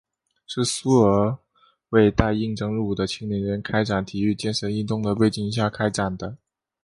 [0.47, 1.37] 是苏俄
[1.89, 6.37] 为待应征入伍的青年人开展体育健身运动的背景下开展的。